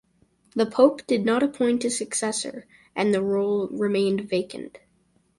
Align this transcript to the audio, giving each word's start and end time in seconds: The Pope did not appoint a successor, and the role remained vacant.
The 0.55 0.65
Pope 0.65 1.05
did 1.05 1.25
not 1.25 1.43
appoint 1.43 1.85
a 1.85 1.91
successor, 1.91 2.65
and 2.95 3.13
the 3.13 3.21
role 3.21 3.67
remained 3.67 4.21
vacant. 4.21 4.79